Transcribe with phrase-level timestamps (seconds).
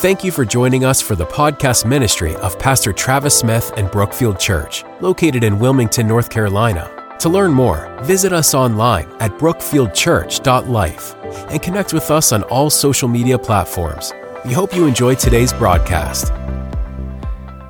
[0.00, 4.40] Thank you for joining us for the podcast ministry of Pastor Travis Smith and Brookfield
[4.40, 6.90] Church, located in Wilmington, North Carolina.
[7.18, 11.14] To learn more, visit us online at brookfieldchurch.life
[11.50, 14.14] and connect with us on all social media platforms.
[14.46, 16.32] We hope you enjoyed today's broadcast.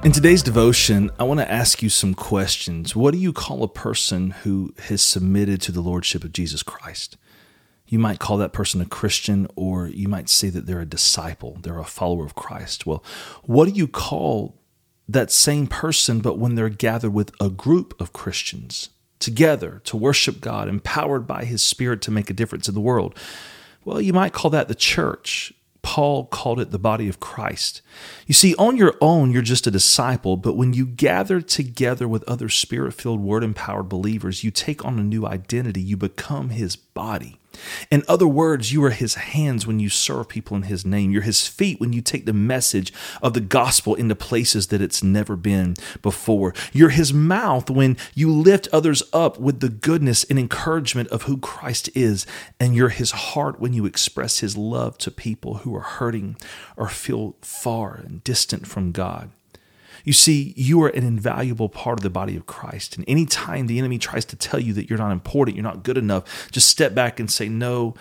[0.05, 2.95] In today's devotion, I want to ask you some questions.
[2.95, 7.17] What do you call a person who has submitted to the Lordship of Jesus Christ?
[7.91, 11.59] You might call that person a Christian, or you might say that they're a disciple,
[11.61, 12.87] they're a follower of Christ.
[12.87, 13.03] Well,
[13.43, 14.55] what do you call
[15.09, 20.41] that same person, but when they're gathered with a group of Christians together to worship
[20.41, 23.19] God, empowered by His Spirit to make a difference in the world?
[23.85, 25.53] Well, you might call that the church.
[25.83, 27.83] Paul called it the body of Christ.
[28.27, 32.23] You see, on your own, you're just a disciple, but when you gather together with
[32.29, 35.81] other spirit filled, word empowered believers, you take on a new identity.
[35.81, 37.39] You become his body.
[37.91, 41.11] In other words, you are his hands when you serve people in his name.
[41.11, 42.93] You're his feet when you take the message
[43.23, 46.55] of the gospel into places that it's never been before.
[46.73, 51.39] You're his mouth when you lift others up with the goodness and encouragement of who
[51.39, 52.27] Christ is.
[52.59, 56.37] And you're his heart when you express his love to people who are hurting
[56.77, 59.31] or feel far and distant from God.
[60.05, 62.97] You see, you are an invaluable part of the body of Christ.
[62.97, 65.99] And anytime the enemy tries to tell you that you're not important, you're not good
[65.99, 67.95] enough, just step back and say, No,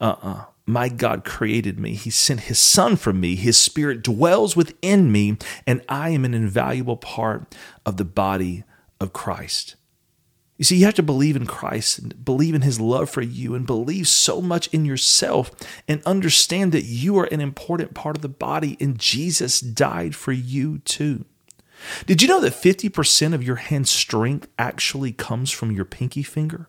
[0.00, 0.30] uh uh-uh.
[0.30, 1.94] uh My God created me.
[1.94, 3.36] He sent His Son for me.
[3.36, 7.54] His Spirit dwells within me, and I am an invaluable part
[7.84, 8.64] of the body
[9.00, 9.76] of Christ.
[10.60, 13.54] You see, you have to believe in Christ and believe in his love for you
[13.54, 15.50] and believe so much in yourself
[15.88, 20.32] and understand that you are an important part of the body and Jesus died for
[20.32, 21.24] you too.
[22.06, 26.68] Did you know that 50% of your hand strength actually comes from your pinky finger?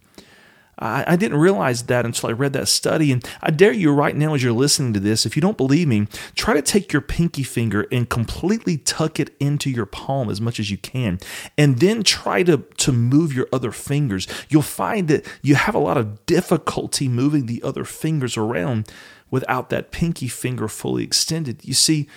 [0.82, 3.12] I, I didn't realize that until I read that study.
[3.12, 5.88] And I dare you right now, as you're listening to this, if you don't believe
[5.88, 10.42] me, try to take your pinky finger and completely tuck it into your palm as
[10.42, 11.20] much as you can.
[11.58, 14.28] And then try to, to move your other fingers.
[14.50, 18.90] You'll find that you have a lot of difficulty moving the other fingers around
[19.30, 21.64] without that pinky finger fully extended.
[21.64, 22.10] You see,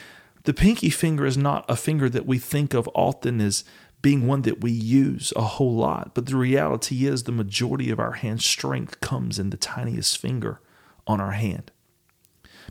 [0.44, 3.64] the pinky finger is not a finger that we think of often as
[4.02, 7.98] being one that we use a whole lot, but the reality is the majority of
[7.98, 10.60] our hand strength comes in the tiniest finger
[11.06, 11.70] on our hand.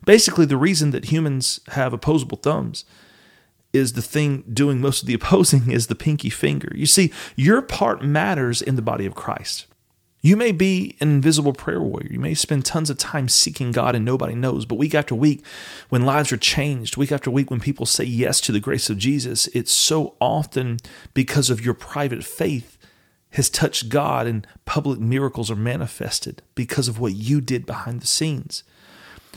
[0.06, 2.86] Basically, the reason that humans have opposable thumbs
[3.74, 6.72] is the thing doing most of the opposing is the pinky finger.
[6.76, 9.66] You see, your part matters in the body of Christ.
[10.26, 12.08] You may be an invisible prayer warrior.
[12.10, 14.66] You may spend tons of time seeking God and nobody knows.
[14.66, 15.46] But week after week,
[15.90, 18.98] when lives are changed, week after week, when people say yes to the grace of
[18.98, 20.78] Jesus, it's so often
[21.14, 22.78] because of your private faith
[23.32, 28.08] has touched God and public miracles are manifested because of what you did behind the
[28.08, 28.64] scenes.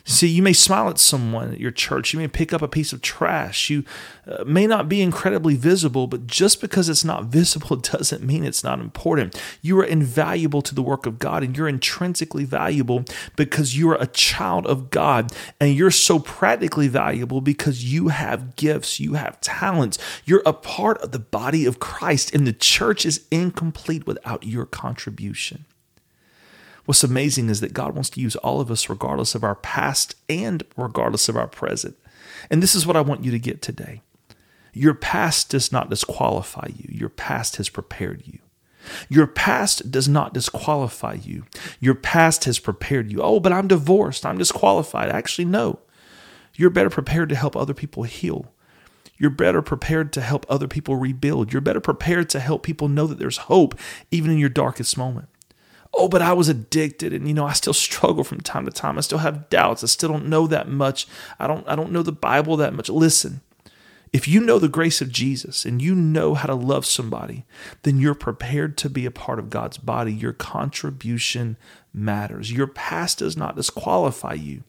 [0.05, 2.13] See, you may smile at someone at your church.
[2.13, 3.71] You may pick up a piece of trash.
[3.71, 3.85] You
[4.27, 8.63] uh, may not be incredibly visible, but just because it's not visible doesn't mean it's
[8.63, 9.41] not important.
[9.63, 13.05] You are invaluable to the work of God, and you're intrinsically valuable
[13.35, 18.57] because you are a child of God, and you're so practically valuable because you have
[18.57, 19.99] gifts, you have talents.
[20.25, 24.67] You're a part of the body of Christ, and the church is incomplete without your
[24.67, 25.65] contribution.
[26.87, 30.15] What's amazing is that God wants to use all of us regardless of our past
[30.29, 31.97] and regardless of our present.
[32.49, 34.03] And this is what I want you to get today.
[34.73, 38.39] Your past does not disqualify you, your past has prepared you.
[39.09, 41.45] Your past does not disqualify you.
[41.81, 43.21] Your past has prepared you.
[43.21, 44.25] Oh, but I'm divorced.
[44.25, 45.09] I'm disqualified.
[45.09, 45.81] Actually, no.
[46.55, 48.53] You're better prepared to help other people heal.
[49.19, 51.53] You're better prepared to help other people rebuild.
[51.53, 53.75] You're better prepared to help people know that there's hope
[54.13, 55.29] even in your darkest moment
[55.97, 58.99] oh, but I was addicted and you know, I still struggle from time to time.
[58.99, 59.83] I still have doubts.
[59.83, 61.07] I still don't know that much.
[61.39, 62.89] I don't I don't know the Bible that much.
[62.89, 63.41] Listen.
[64.13, 67.45] If you know the grace of Jesus and you know how to love somebody,
[67.83, 70.15] then you're prepared to be a part of God's body.
[70.15, 71.59] Your contribution
[71.93, 72.51] matters.
[72.53, 74.63] Your past does not disqualify you.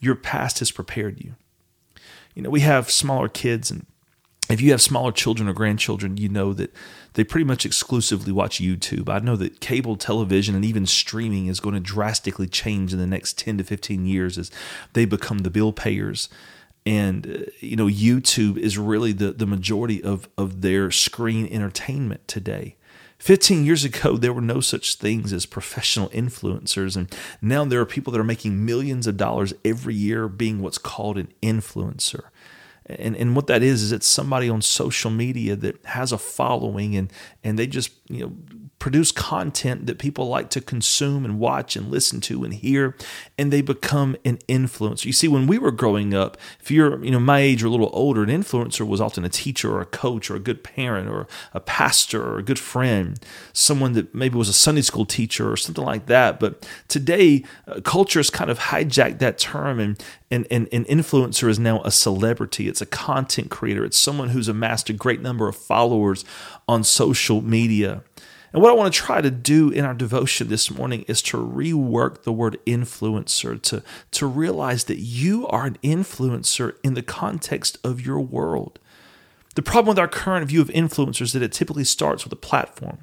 [0.00, 1.36] Your past has prepared you.
[2.34, 3.86] You know, we have smaller kids and
[4.50, 6.74] if you have smaller children or grandchildren, you know that
[7.14, 9.08] they pretty much exclusively watch YouTube.
[9.08, 13.06] I know that cable television and even streaming is going to drastically change in the
[13.06, 14.50] next 10 to 15 years as
[14.94, 16.28] they become the bill payers.
[16.84, 22.26] And, uh, you know, YouTube is really the, the majority of, of their screen entertainment
[22.26, 22.76] today.
[23.18, 26.96] 15 years ago, there were no such things as professional influencers.
[26.96, 30.78] And now there are people that are making millions of dollars every year being what's
[30.78, 32.24] called an influencer.
[32.86, 36.96] And, and what that is is it's somebody on social media that has a following
[36.96, 37.12] and
[37.44, 38.32] and they just you know
[38.82, 42.96] produce content that people like to consume and watch and listen to and hear
[43.38, 45.04] and they become an influencer.
[45.04, 47.70] You see when we were growing up if you're you know my age or a
[47.70, 51.08] little older an influencer was often a teacher or a coach or a good parent
[51.08, 55.48] or a pastor or a good friend someone that maybe was a sunday school teacher
[55.52, 56.40] or something like that.
[56.40, 61.48] But today uh, culture has kind of hijacked that term and and, and an influencer
[61.48, 62.66] is now a celebrity.
[62.66, 63.84] It's a content creator.
[63.84, 66.24] It's someone who's amassed a great number of followers
[66.66, 68.02] on social media
[68.52, 71.38] and what I want to try to do in our devotion this morning is to
[71.38, 77.78] rework the word influencer, to, to realize that you are an influencer in the context
[77.82, 78.78] of your world.
[79.54, 82.36] The problem with our current view of influencers is that it typically starts with a
[82.36, 82.98] platform.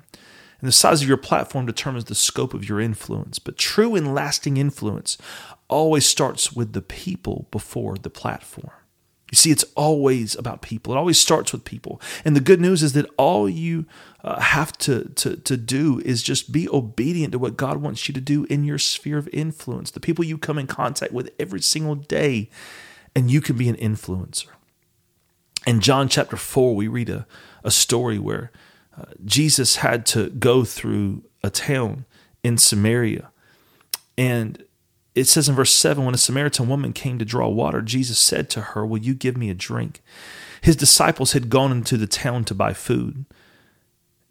[0.61, 3.39] And the size of your platform determines the scope of your influence.
[3.39, 5.17] But true and lasting influence
[5.67, 8.73] always starts with the people before the platform.
[9.31, 10.93] You see, it's always about people.
[10.93, 12.01] It always starts with people.
[12.25, 13.85] And the good news is that all you
[14.23, 18.13] uh, have to, to, to do is just be obedient to what God wants you
[18.13, 21.61] to do in your sphere of influence, the people you come in contact with every
[21.61, 22.49] single day,
[23.15, 24.47] and you can be an influencer.
[25.67, 27.27] In John chapter 4, we read a,
[27.63, 28.51] a story where
[28.97, 32.05] uh, Jesus had to go through a town
[32.43, 33.31] in Samaria.
[34.17, 34.63] And
[35.19, 38.49] it says in verse 7 when a Samaritan woman came to draw water, Jesus said
[38.51, 40.01] to her, Will you give me a drink?
[40.61, 43.25] His disciples had gone into the town to buy food.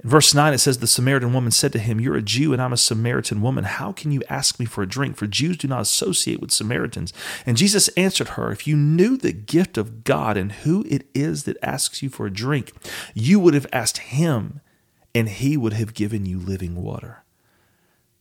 [0.03, 2.63] In verse 9, it says, The Samaritan woman said to him, You're a Jew and
[2.63, 3.65] I'm a Samaritan woman.
[3.65, 5.17] How can you ask me for a drink?
[5.17, 7.13] For Jews do not associate with Samaritans.
[7.45, 11.45] And Jesus answered her, If you knew the gift of God and who it is
[11.45, 12.73] that asks you for a drink,
[13.13, 14.61] you would have asked him,
[15.15, 17.18] and he would have given you living water.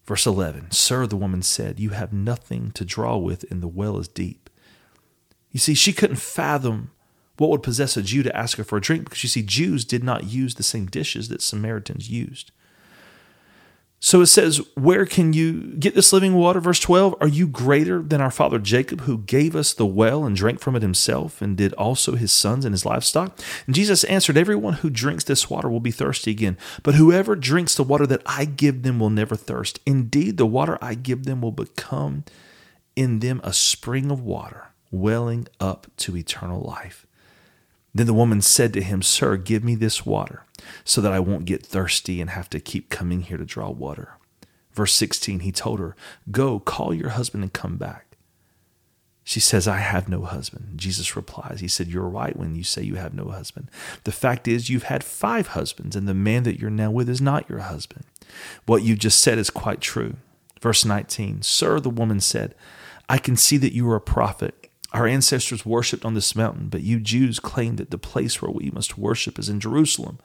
[0.07, 4.00] Verse 11 Sir, the woman said, You have nothing to draw with, and the well
[4.00, 4.50] is deep.
[5.51, 6.92] You see, she couldn't fathom
[7.38, 9.86] what would possess a Jew to ask her for a drink because you see, Jews
[9.86, 12.51] did not use the same dishes that Samaritans used.
[13.99, 16.59] So it says, Where can you get this living water?
[16.59, 20.35] Verse 12 Are you greater than our father Jacob, who gave us the well and
[20.35, 23.39] drank from it himself, and did also his sons and his livestock?
[23.65, 27.75] And Jesus answered, Everyone who drinks this water will be thirsty again, but whoever drinks
[27.75, 29.79] the water that I give them will never thirst.
[29.85, 32.23] Indeed, the water I give them will become
[32.95, 37.06] in them a spring of water, welling up to eternal life.
[37.97, 40.44] Then the woman said to him, Sir, give me this water
[40.83, 44.17] so that I won't get thirsty and have to keep coming here to draw water.
[44.71, 45.95] Verse 16, he told her,
[46.29, 48.15] Go, call your husband and come back.
[49.23, 50.77] She says, I have no husband.
[50.77, 53.71] Jesus replies, He said, You're right when you say you have no husband.
[54.03, 57.19] The fact is, you've had five husbands, and the man that you're now with is
[57.19, 58.05] not your husband.
[58.67, 60.17] What you just said is quite true.
[60.61, 62.53] Verse 19, Sir, the woman said,
[63.09, 64.67] I can see that you are a prophet.
[64.94, 68.72] Our ancestors worshipped on this mountain, but you Jews claim that the place where we
[68.72, 70.19] must worship is in Jerusalem.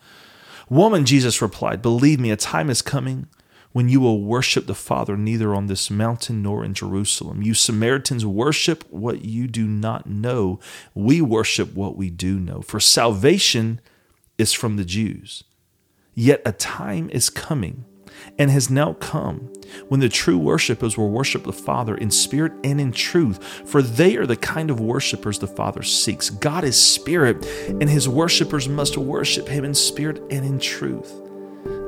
[0.68, 3.26] Woman, Jesus replied, Believe me, a time is coming
[3.72, 7.42] when you will worship the Father neither on this mountain nor in Jerusalem.
[7.42, 10.60] You Samaritans worship what you do not know.
[10.94, 12.60] We worship what we do know.
[12.60, 13.80] For salvation
[14.38, 15.42] is from the Jews.
[16.14, 17.84] Yet a time is coming
[18.38, 19.52] and has now come
[19.88, 24.16] when the true worshipers will worship the Father in spirit and in truth, for they
[24.16, 26.30] are the kind of worshipers the Father seeks.
[26.30, 31.10] God is spirit, and his worshipers must worship him in spirit and in truth.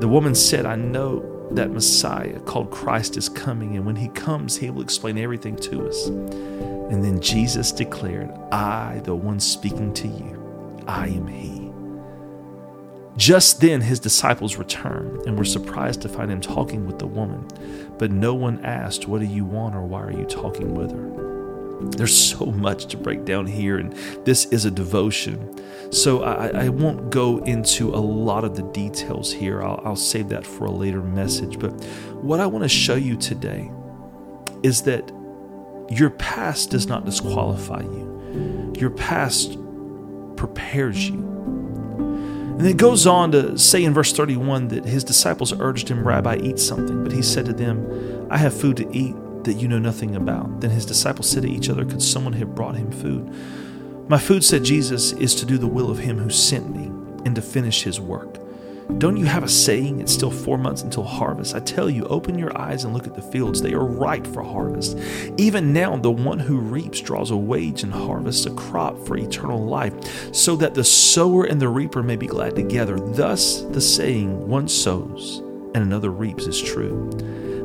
[0.00, 4.56] The woman said, I know that Messiah called Christ is coming, and when he comes,
[4.56, 6.06] he will explain everything to us.
[6.06, 11.64] And then Jesus declared, I, the one speaking to you, I am he.
[13.17, 17.47] Just then his disciples returned and were surprised to find him talking with the woman.
[17.99, 21.25] But no one asked, What do you want or why are you talking with her?
[21.91, 23.93] There's so much to break down here, and
[24.25, 25.61] this is a devotion.
[25.93, 29.63] So I, I won't go into a lot of the details here.
[29.63, 31.59] I'll, I'll save that for a later message.
[31.59, 31.71] But
[32.15, 33.71] what I want to show you today
[34.63, 35.13] is that
[35.91, 39.59] your past does not disqualify you, your past
[40.37, 41.33] prepares you.
[42.58, 46.37] And it goes on to say in verse 31 that his disciples urged him, Rabbi,
[46.37, 47.03] eat something.
[47.03, 50.61] But he said to them, I have food to eat that you know nothing about.
[50.61, 53.29] Then his disciples said to each other, Could someone have brought him food?
[54.08, 56.87] My food, said Jesus, is to do the will of him who sent me
[57.25, 58.39] and to finish his work.
[58.98, 61.55] Don't you have a saying, it's still four months until harvest?
[61.55, 63.62] I tell you, open your eyes and look at the fields.
[63.62, 64.98] They are ripe for harvest.
[65.38, 69.64] Even now, the one who reaps draws a wage and harvests a crop for eternal
[69.64, 73.00] life, so that the sower and the reaper may be glad together.
[73.00, 75.43] Thus, the saying, one sows
[75.74, 77.10] and another reaps, is true.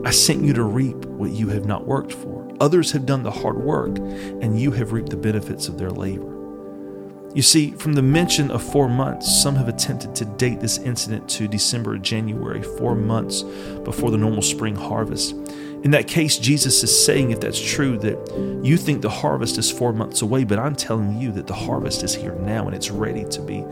[0.06, 2.50] I sent you to reap what you have not worked for.
[2.62, 6.39] Others have done the hard work, and you have reaped the benefits of their labor.
[7.36, 11.30] You see, from the mention of four months, some have attempted to date this incident
[11.30, 13.44] to December or January, four months
[13.84, 15.34] before the normal spring harvest.
[15.84, 19.72] In that case, Jesus is saying, if that's true, that you think the harvest is
[19.72, 22.90] four months away, but I'm telling you that the harvest is here now and it's
[22.90, 23.64] ready to be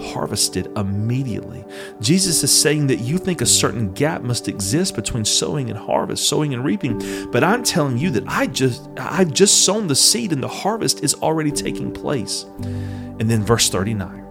[0.00, 1.64] harvested immediately.
[2.00, 6.28] Jesus is saying that you think a certain gap must exist between sowing and harvest,
[6.28, 10.32] sowing and reaping, but I'm telling you that I just I've just sown the seed
[10.32, 12.44] and the harvest is already taking place.
[12.60, 14.24] And then verse 39.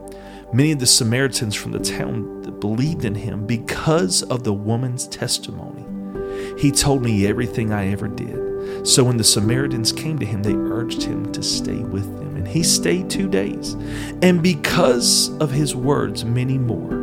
[0.54, 5.86] Many of the Samaritans from the town believed in him because of the woman's testimony.
[6.58, 8.88] He told me everything I ever did.
[8.88, 12.27] So when the Samaritans came to him, they urged him to stay with them.
[12.48, 13.74] He stayed two days.
[14.22, 16.96] And because of his words, many more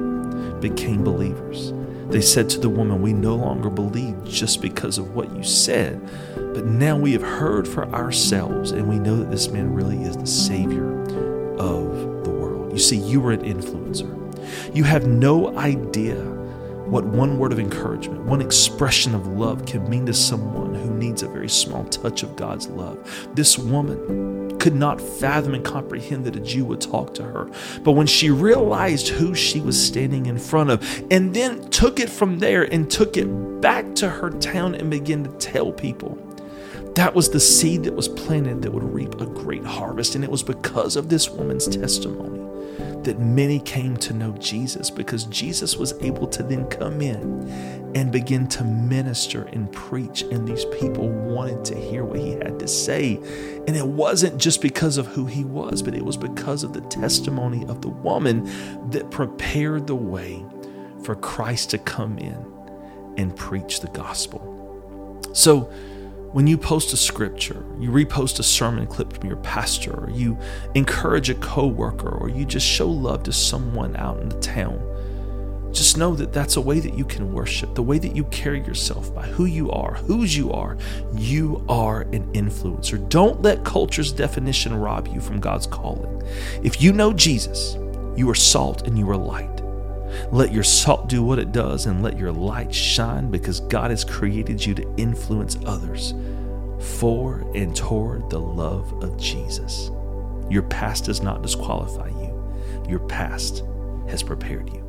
[0.60, 1.72] became believers.
[2.08, 6.00] They said to the woman, We no longer believe just because of what you said,
[6.34, 10.16] but now we have heard for ourselves, and we know that this man really is
[10.16, 11.02] the Savior
[11.58, 12.72] of the world.
[12.72, 14.20] You see, you were an influencer.
[14.74, 16.16] You have no idea
[16.86, 21.22] what one word of encouragement, one expression of love can mean to someone who needs
[21.22, 23.28] a very small touch of God's love.
[23.34, 27.50] This woman could not fathom and comprehend that a Jew would talk to her.
[27.82, 32.10] But when she realized who she was standing in front of, and then took it
[32.10, 33.26] from there and took it
[33.60, 36.18] back to her town and began to tell people,
[36.96, 40.14] that was the seed that was planted that would reap a great harvest.
[40.14, 42.43] And it was because of this woman's testimony
[43.04, 47.48] that many came to know Jesus because Jesus was able to then come in
[47.94, 50.22] and begin to minister and preach.
[50.22, 53.16] And these people wanted to hear what he had to say.
[53.66, 56.80] And it wasn't just because of who he was, but it was because of the
[56.82, 58.44] testimony of the woman
[58.90, 60.44] that prepared the way
[61.02, 62.44] for Christ to come in
[63.16, 64.50] and preach the gospel.
[65.32, 65.70] So,
[66.34, 70.36] when you post a scripture, you repost a sermon clip from your pastor, or you
[70.74, 74.80] encourage a coworker, or you just show love to someone out in the town,
[75.70, 78.58] just know that that's a way that you can worship, the way that you carry
[78.58, 80.76] yourself by who you are, whose you are.
[81.14, 83.08] You are an influencer.
[83.08, 86.20] Don't let culture's definition rob you from God's calling.
[86.64, 87.76] If you know Jesus,
[88.16, 89.53] you are salt and you are light.
[90.30, 94.04] Let your salt do what it does and let your light shine because God has
[94.04, 96.14] created you to influence others
[96.98, 99.90] for and toward the love of Jesus.
[100.50, 102.54] Your past does not disqualify you,
[102.88, 103.64] your past
[104.08, 104.82] has prepared you.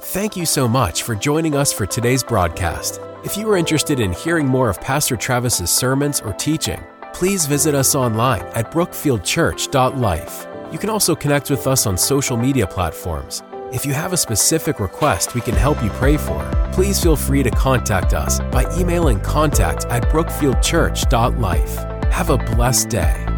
[0.00, 3.00] Thank you so much for joining us for today's broadcast.
[3.24, 7.74] If you are interested in hearing more of Pastor Travis's sermons or teaching, please visit
[7.74, 10.46] us online at brookfieldchurch.life.
[10.72, 14.80] You can also connect with us on social media platforms if you have a specific
[14.80, 19.18] request we can help you pray for, please feel free to contact us by emailing
[19.20, 21.76] contact at brookfieldchurch.life.
[22.12, 23.31] Have a blessed day.